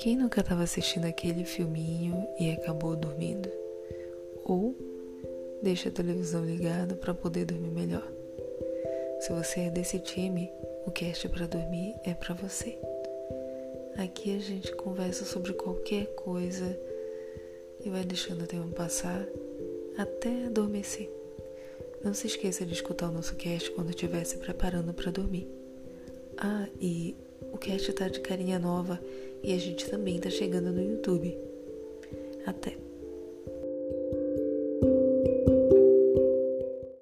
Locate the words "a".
5.90-5.92, 14.34-14.40, 29.52-29.58